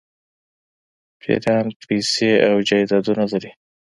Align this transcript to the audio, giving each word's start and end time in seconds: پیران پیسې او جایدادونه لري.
پیران 1.21 1.65
پیسې 1.87 2.31
او 2.47 2.55
جایدادونه 2.67 3.23
لري. 3.31 3.51